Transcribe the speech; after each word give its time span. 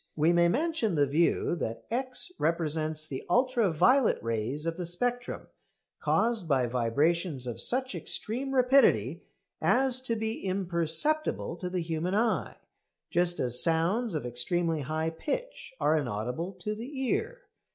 We 0.15 0.33
may 0.33 0.47
mention 0.49 0.95
the 0.95 1.05
view 1.05 1.55
that 1.57 1.85
X 1.91 2.31
represents 2.39 3.05
the 3.07 3.23
ultra 3.29 3.71
violet 3.71 4.17
rays 4.23 4.65
of 4.65 4.75
the 4.75 4.87
spectrum, 4.87 5.45
caused 5.99 6.47
by 6.47 6.65
vibrations 6.65 7.45
of 7.45 7.61
such 7.61 7.93
extreme 7.93 8.55
rapidity 8.55 9.21
as 9.61 9.99
to 10.05 10.15
be 10.15 10.43
imperceptible 10.43 11.55
to 11.57 11.69
the 11.69 11.83
human 11.83 12.15
eye, 12.15 12.57
just 13.11 13.39
as 13.39 13.61
sounds 13.61 14.15
of 14.15 14.25
extremely 14.25 14.81
high 14.81 15.11
pitch 15.11 15.71
are 15.79 15.95
inaudible 15.95 16.53
to 16.53 16.73
the 16.73 16.99
ear. 17.03 17.41